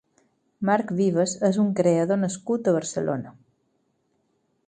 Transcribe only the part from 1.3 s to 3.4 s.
és un creador nascut a Barcelona.